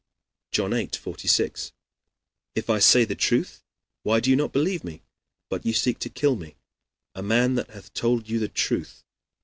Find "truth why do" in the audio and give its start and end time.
3.13-4.31